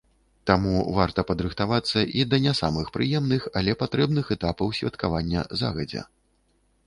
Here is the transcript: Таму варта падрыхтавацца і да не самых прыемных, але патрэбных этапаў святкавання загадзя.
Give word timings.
Таму 0.49 0.77
варта 0.99 1.23
падрыхтавацца 1.31 1.99
і 2.21 2.23
да 2.31 2.39
не 2.45 2.53
самых 2.61 2.89
прыемных, 2.97 3.41
але 3.61 3.75
патрэбных 3.81 4.25
этапаў 4.37 4.67
святкавання 4.81 5.47
загадзя. 5.63 6.03